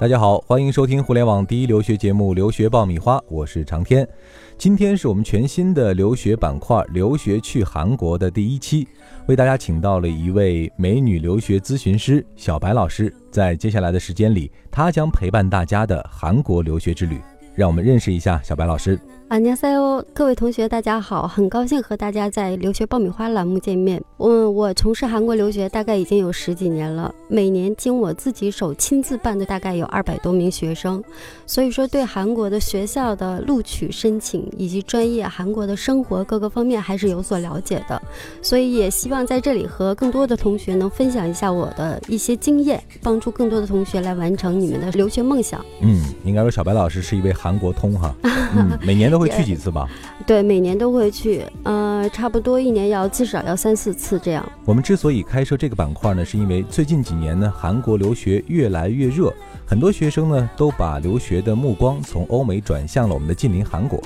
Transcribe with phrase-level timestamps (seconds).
[0.00, 4.08] 大家好，欢迎收听互联网第一留学节目《留学爆米花》，我是长天。
[4.56, 8.86] 今天是我们全新的留学板块“留学去韩国”的第一期，
[9.26, 13.12] 为大家请到了一位美女留学咨询师小白老师。
[13.30, 17.20] 在接下来的时间里，她将陪伴大家的韩国留学之旅。
[17.58, 18.96] 让我们认识一下小白老师。
[19.26, 24.02] 啊，尼塞欧，各位同学，大家好，很高兴和大家在留学爆米花栏目见面。
[24.18, 31.02] 嗯，我从事韩国留学大概已经有十几年了，每年经我自己手亲自办的大概有二百多名学生，
[31.44, 38.00] 所以说对韩国的学校的录取申请以及专业、韩国的生活各个方面还是有所了解的，
[38.40, 45.62] 所以也希望在这里和更多的同学能分享一下我的一些经验，帮助更多的同学来完成你们的留学梦想。
[45.82, 48.14] 嗯，应该说小白老师是一位韩国通哈，
[48.56, 49.18] 嗯，每年都。
[49.18, 49.88] 会去几次吧？
[50.28, 54.48] 对，每年都会去，呃，差不多一年要至少要三四次这样。
[54.64, 59.34] 我们之所以开设这个板块呢，是因为最近几年呢，韩国留学越来越热，
[59.66, 64.00] 很多学生呢都把留学的目光从欧美转向了我们的近邻韩国。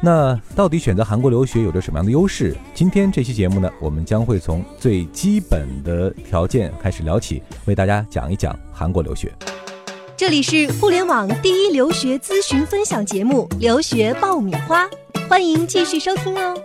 [0.00, 2.56] 那到底选择韩国留学有着什么样的优势？
[2.74, 9.32] 今天这期节目呢，我们将会从最基本的条件开始聊起，为大家讲一讲韩国留学。
[10.18, 14.84] 这里是互联网第一留学咨询分享节目《留学爆米花》，
[15.28, 16.58] 欢迎继续收听哦。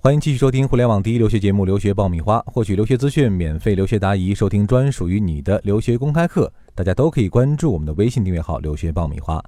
[0.00, 9.40] 欢迎继续收听互联网第一留学节目《留学爆米花》，获取留学资讯、免费留学答疑、收听专属于你的留学公开课，大家都可以关注我们的微信订阅号“留学爆米花”。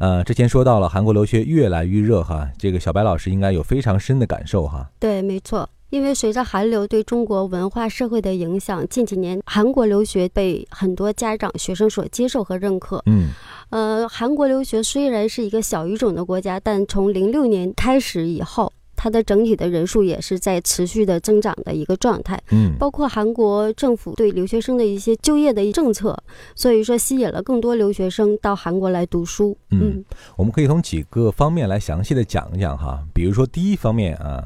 [0.00, 4.90] 呃，之前说到了韩国留学越来越热哈，这个小白老师应该有非常深的感受哈。
[4.98, 5.70] 对，没错。
[5.92, 13.02] 因为随着韩流对中国文化社会的影响，近几年韩国留学被很多家长、学生所接受和认可。
[13.04, 13.28] 嗯，
[13.68, 22.40] 呃，韩国留学虽然是一个小语种的国家，但从零六年开始以后，它的整体的人数也是在持续的增长的一个状态。
[22.52, 26.16] 嗯，包括韩国政府对留学生的一些就业的政策，
[26.54, 29.54] 所以说吸引了更多留学生到韩国来读书。
[29.70, 30.02] 嗯，
[30.36, 34.42] 我们可以从几个方面来详细的讲一讲哈，比如说第一方面啊。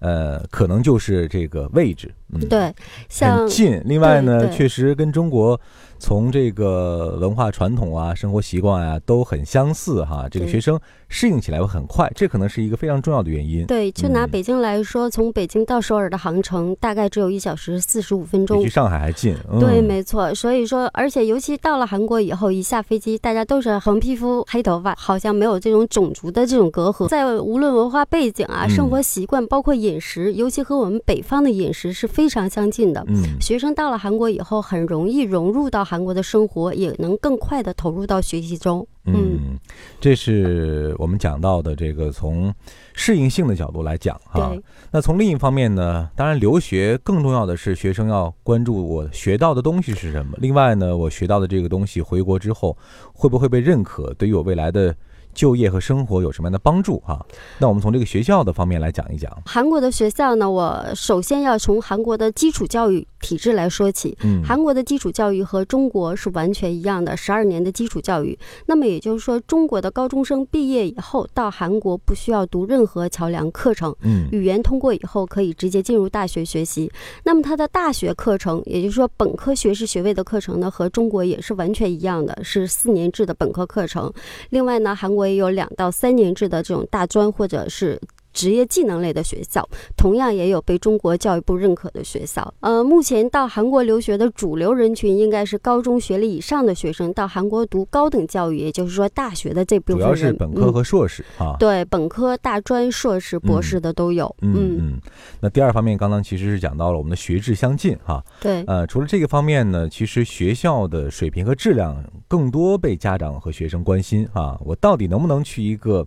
[0.00, 2.74] 呃，可能就是这个位置，嗯，对，
[3.20, 3.80] 很近。
[3.84, 5.60] 另外呢，确实跟中国。
[6.00, 10.78] 从这个文化传统啊、生活习惯啊都很相似哈，这个学生
[11.08, 13.66] 适应起来会很快，这可能是一个非常重要的原因。
[13.66, 19.34] 对，就拿北京来说，从北京到首尔的航程大概只有一小时四十五分钟，比上海还近。
[19.58, 20.32] 对，没错。
[20.32, 27.08] 所以说，而且尤其到了韩国以后，一下飞机，大家都是红皮肤、黑头发，好像没有这种种族的这种隔阂。
[27.08, 33.04] 在无论文化背景啊、生活习惯，包括饮食，尤其和我们北方的饮食是非常相近的。
[33.06, 35.84] 嗯，学生到了韩国以后，很容易融入到。
[35.84, 38.84] 韩国的生活也能更快的投入到学习中。
[39.04, 39.56] 嗯，
[40.00, 42.52] 这是我们讲到的这个从
[42.92, 44.52] 适应性的角度来讲哈。
[44.90, 50.36] 那从另一方面呢，当然留学更重要的是学生要关注我学到的东西是什么。
[50.38, 52.76] 另外呢，我学到的这个东西回国之后
[53.12, 54.92] 会不会被认可，对于我未来的。
[55.32, 57.24] 就业和生活有什么样的帮助啊？
[57.58, 59.32] 那我们从这个学校的方面来讲一讲。
[59.46, 64.16] 韩国的学校呢，我首先要从韩国的基础教育体制来说起。
[64.24, 68.36] 嗯，韩国的基础教育和中国是完全一样的，十二年的基础教育。
[68.66, 73.94] 那么也就是说，中国的高中生毕业以后到韩国不需要读任何桥梁课程。
[74.02, 76.90] 嗯，语言通过以后可以直接进入大学学习。
[77.22, 84.12] 那么他的大学课程，也就是说本科学士学位的课程呢，和中国也是完全一样的，是四年制的本科课程。
[84.50, 85.28] 另外呢，韩国。
[85.28, 88.00] 也有两到三年制的这种大专或者是。
[88.38, 92.54] 职业技能类的学校，同样也有被中国教育部认可的学校。
[92.60, 101.56] 呃，目前到韩国留学的主流人群应该是高中学历以上的学生，到韩国读高等教育，也就是说大学的这部分人，主要是本科和硕士啊。
[101.58, 104.32] 对，本科、大专、硕士、博士的都有。
[104.42, 105.00] 嗯嗯。
[105.40, 108.24] 那第二方面，刚刚其实是讲到了我们的学制相近哈。
[108.40, 108.62] 对。
[108.68, 114.56] 呃，除了这个方面呢，其实学校的水平和质量更多被家长和学生关心啊。
[114.64, 116.06] 我到底能不能去一个？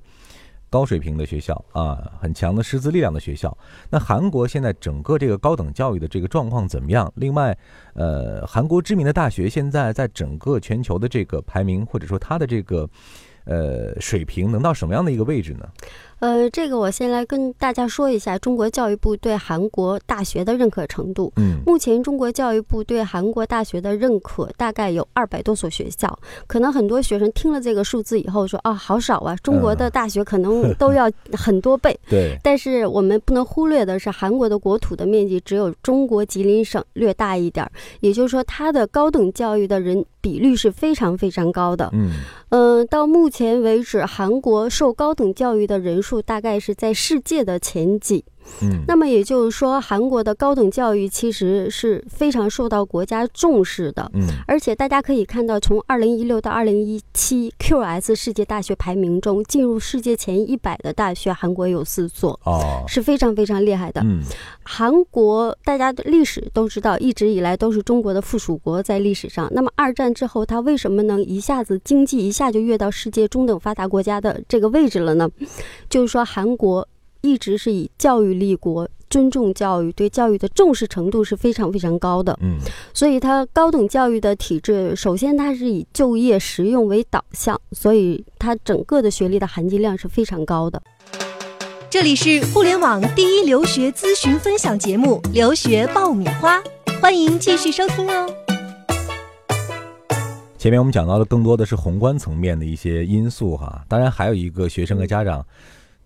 [0.71, 3.55] 高水平的学校啊，很强的师资力量的学校。
[3.89, 7.11] 那韩国现在整个这个高等教育的这个状况怎么样？
[7.17, 7.55] 另外，
[7.93, 12.89] 呃，韩国知名的大学现在在整个全球的这个排名，或者说它的这个
[13.43, 15.67] 呃水平，能到什么样的一个位置呢？
[16.21, 21.33] 呃，这个我先来跟大家说一下中国教育部对韩国大学的认可程度。
[21.35, 26.15] 嗯，目前中国教育部对韩国大学的认可大概有二百多所学校。
[26.45, 29.35] 可能很多学生听了这个数字以后说啊，好少啊！
[29.37, 31.99] 中国的大学可能 都要很多倍。
[32.07, 32.37] 对。
[32.43, 41.89] 但是我们不能忽略的是，韩国的国土的面积只有中国吉林省略大一点儿，也就是说，它的高等教育的人比率是非常非常高的。
[41.93, 42.11] 嗯。
[42.49, 46.10] 嗯，到目前为止，韩国受高等教育的人数。
[46.19, 48.25] 大概是在世界的前几。
[48.61, 54.09] 嗯，那么也就是说，韩国的高等教育其实是非常受到国家重视的。
[54.13, 64.01] 嗯而且大家可以看到，从二零一六到二零一七 QS 世界大学排名中，进入世界前一百的大学，韩国有四所，哦，是非常非常厉害的。
[64.03, 64.21] 嗯
[64.63, 69.49] 韩国大家的历史都知道，一直以来都是中国的附属国，在历史上。
[69.51, 75.29] 那么二战之后，它为什么能一下子经济一下就跃到世界中等发达国家的这个位置了呢？
[75.89, 76.87] 就是说，韩国
[77.21, 78.89] 一直是以教育立国。
[79.09, 82.55] 尊重教育，对教育的重视程度是非常非常高的，嗯
[82.93, 90.81] 所以它高等教育的体制，首先它是以就业实用为导向，所以它整个的学历的含金量是非常高的。
[91.89, 96.57] 这里是互联网第一留学咨询分享节目《留学爆米花》，
[97.01, 98.33] 欢迎继续收听哦。
[100.57, 105.45] 前面我们讲到的更多的是宏观层面的一些因素哈，当然还有一个学生和家长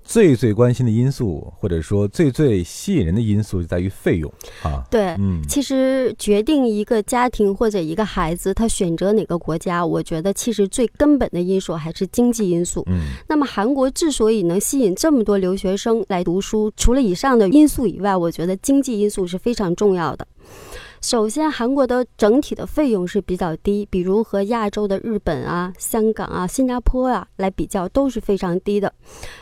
[0.05, 4.31] 最最关心的因素，或者说最最吸引人的因素就在于费用
[4.61, 4.85] 啊。
[4.89, 12.83] 对，嗯其实决定一个家庭或者一个孩子他选择哪个国家，我觉得其实最根本的因素还是经济因素。
[12.85, 20.27] 嗯那么韩国之所以能吸引这么多留学生来读书，除了以上的因素以外，我觉得经济因素是非常重要的。
[21.07, 28.91] 首先，韩国的整体的费用是比较低，比如和亚洲的日本啊、香港啊、新加坡啊来比较都是非常低的。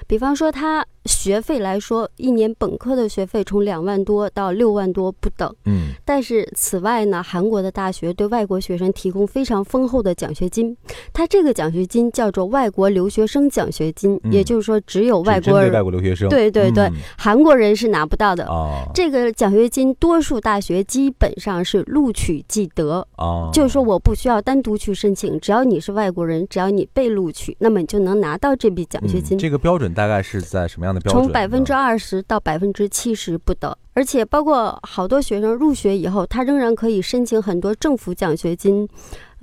[0.05, 5.53] 比方说，它学费来说，一年本科的学费从两万多到六万多不等。
[5.65, 10.75] 嗯但是此外呢，韩国的大学对外国学生提供非常丰厚的奖学金，
[11.13, 18.45] 它这个奖学金叫做外国留学生奖学金，嗯也就是说只有外国人、外国留学生，对对对嗯韩国人是拿不到的。
[18.47, 29.37] 哦这个奖学金，多数大学基本上是录取即得，哦，就是说我不需要单独去申请，只要你是外国人，只要你被录取，那么你就能拿到这笔奖学金。
[29.37, 31.23] 嗯这个标准大概是在什么样的标准？
[31.23, 38.87] 从百分之二十到百分之七十不等，而且包括好多学生入学以后，他仍然可以申请很多政府奖学金。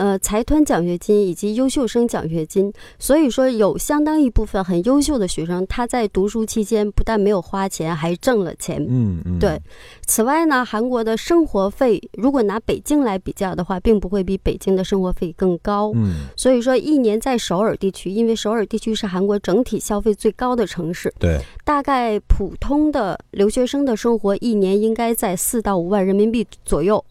[0.00, 8.82] 呃，财团奖学金以及优秀生奖学金，所以说有相当一部分很优秀的学生，他在读书期间不但没有花钱，还挣了钱。
[8.88, 9.60] 嗯嗯对，
[10.06, 15.92] 此外呢，韩国的生活费如果拿北京来比较的话，并不会比北京的生活费更高。
[15.94, 27.04] 嗯所以说，一年在首尔地区，因为首尔地区是韩国整体消费最高的城市，对大概普通的留学生的生活一年应该在四到五万人民币左右。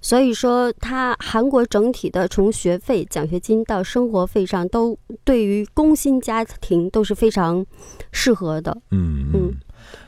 [0.00, 7.64] 所以说，它韩国整体的从学费、奖学金到生活费上，都对于工薪家庭都是非常
[8.10, 8.76] 适合的。
[8.90, 9.54] 嗯嗯嗯。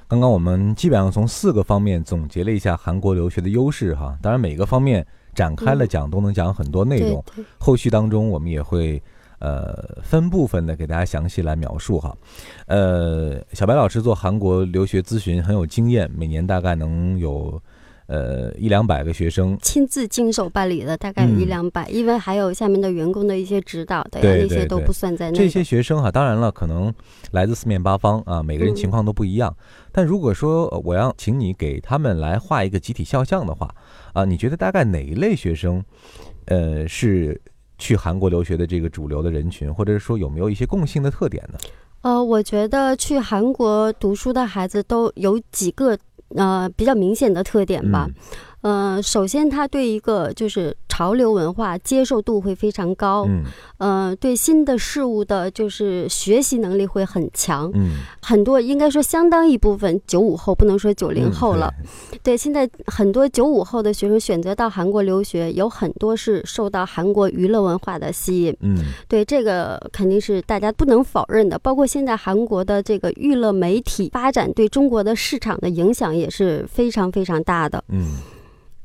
[0.07, 9.03] 刚刚我们基本上从四个方面总结了一下韩国留学的优势哈，当然每个方面展开了讲都能讲很多内对容，对，后续当中我们也会
[9.41, 12.17] 呃分部分的给大家详细来描述哈。
[12.67, 17.61] 呃，小白老师做韩国留学咨询很有经验，每年大概能有
[18.07, 19.57] 呃一两百个学生。
[19.63, 25.37] 亲自经手办理的大概有一嗯两百，因为还有下面的员工的一些指导的呀，对那些都不算在内。
[25.39, 26.93] 这些学生哈，当然了，可能
[27.33, 29.55] 来自四面八方啊，每个人嗯情况都不一样。
[29.93, 33.75] 但如果说呃我要请你给他们来画一个集体肖像的话，
[34.13, 35.83] 啊，你觉得大概哪一类学生，
[36.47, 37.41] 呃，是
[37.79, 41.59] 去韩国留学的这个主流的人群，或者是说有没有一些共性的特点呢？
[42.03, 45.97] 呃，我觉得去韩国读书的孩子都有几个
[46.35, 48.09] 呃比较明显的特点吧。
[48.63, 53.43] 呃，首先他对一个就是潮流文化接受度会非常高，嗯
[53.79, 57.69] 呃，对新的事物的就是学习能力会很强。
[57.75, 61.69] 嗯，很多应该说相当一部分九五后，不能说九零后了。
[62.23, 68.57] 对，现在很多九五后的学生选择到韩国留学，有很多是受到韩国娱乐文化的吸引。
[68.61, 71.59] 嗯对，这个肯定是大家不能否认的。
[71.59, 77.83] 包括现在韩国的这个娱乐媒体发展对中国的市场的影响也是非常非常大的。
[77.89, 78.19] 嗯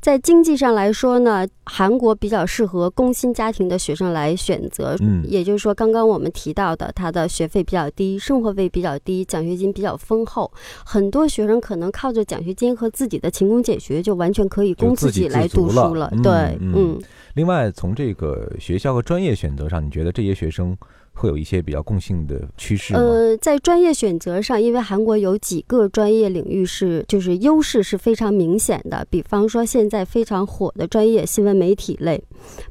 [0.02, 4.96] 在经济上来说呢，韩国比较适合工薪家庭的学生来选择。
[5.02, 10.50] 嗯也就是说，刚刚我们提到的，他的学费比较低，生活费比较低，奖学金比较丰厚。
[10.86, 17.02] 很多学生可能靠着奖学金和自己的勤工俭学，就完全可以供自己来读书了嗯对，嗯嗯
[17.34, 20.76] 另外，从这个学校和专业选择上，你觉得这些学生
[21.20, 22.96] 会有一些比较共性的趋势？
[22.96, 32.24] 呃，在专业选择上，因为韩国有几个专业领域是就是优势是非常明显的，比方说现在非常火的专业新闻媒体类、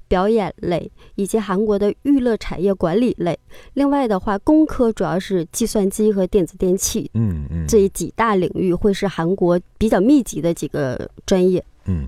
[0.08, 3.38] 表演类，以及韩国的娱乐产业管理类。
[3.74, 11.62] 另外的话，工科主要是计算机和电子电器嗯嗯，这几大领域会是韩国比较密集的几个专业。
[11.90, 12.06] 嗯，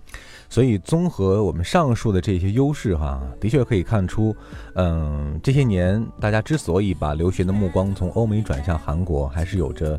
[0.50, 4.36] 所以综合我们上述的这些优势哈，的确可以看出，
[4.74, 9.98] 嗯，这些年大家之所以把留学的目光从欧美转向韩国，还是有着，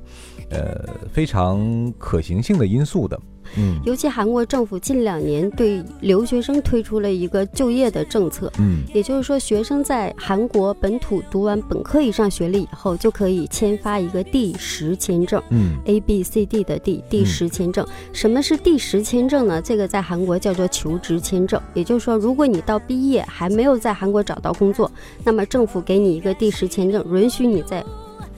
[0.52, 3.20] 呃，非常可行性的因素的。
[3.58, 17.86] 嗯，尤其韩国政府近两年对留学生推出了一个就业的政策，嗯，也就是说，学生在韩国本土读完本科以上学历以后，就可以签发一个第十签证，嗯，A B C D 的 D 第十签证。
[18.14, 19.62] 什么是第十签证呢？
[19.62, 24.92] 这个在韩国叫做求职签证，也就是说，如果你到毕业还没有在韩国找到工作，
[25.24, 27.84] 那么政府给你一个第十签证，允许你在。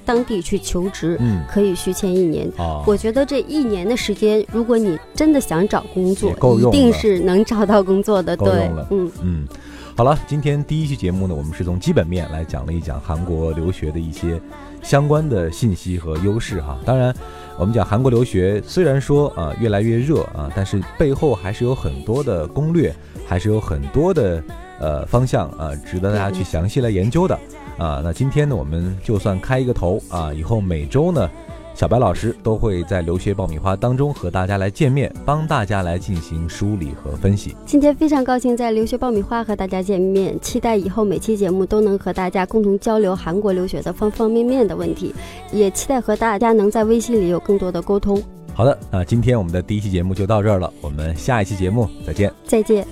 [0.05, 2.49] 当地去求职，嗯，可以续签一年。
[2.57, 8.35] 哦，我觉得这一年的时间，如果你真的想找工作，够用一定是能找到工作的。
[8.37, 9.47] 对，嗯嗯。
[9.95, 14.41] 好了，今天第一期节目呢，我们是从基本面来讲了一讲韩国留学的一些
[14.81, 16.75] 相关的信息和优势哈。
[16.83, 17.13] 当然，
[17.59, 22.91] 我们讲韩国留学虽然说啊越来越热啊，但是背后还是有很多的攻略，
[23.27, 24.43] 还是有很多的
[24.79, 27.37] 呃方向啊，值得大家去详细来研究的。
[27.77, 31.27] 啊，那今天呢，我们就算开一个头啊，以后每周呢，
[31.73, 37.55] 小白老师都会在留学爆米花当中和大家来见面，帮大家来进行梳理和分析。
[37.65, 45.11] 今天非常高兴在留学爆米花和大家见面，期待以后每期节目都能和大家共同交流韩国留学的方方面面的问题，
[45.51, 48.21] 也期待和大家能在微信里有更多的沟通。
[48.53, 52.31] 好的，那今天我们的第一期节目就到这儿了，我们下一期节目再见。
[52.45, 52.85] 再见。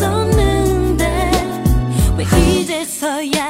[0.00, 1.04] 없었는데
[2.16, 3.49] 왜 이제서야